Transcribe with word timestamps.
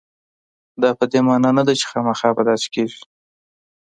دا 0.81 0.89
په 0.99 1.05
دې 1.11 1.19
معنا 1.27 1.49
نه 1.57 1.63
ده 1.67 1.73
چې 1.79 1.85
خامخا 1.91 2.29
به 2.35 2.43
داسې 2.49 2.67
کېږي. 2.75 3.01